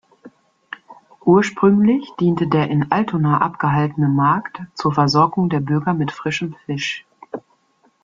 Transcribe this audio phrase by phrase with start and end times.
[1.25, 7.05] Ursprünglich diente der in Altona abgehaltene Markt zur Versorgung der Bürger mit frischem Fisch.